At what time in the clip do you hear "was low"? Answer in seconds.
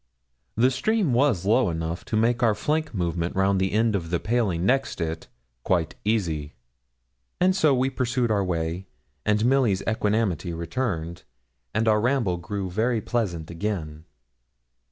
1.13-1.69